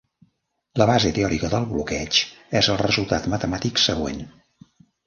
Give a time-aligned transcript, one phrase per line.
[0.81, 2.23] La base teòrica del bloqueig
[2.63, 4.29] és el resultat matemàtic següent.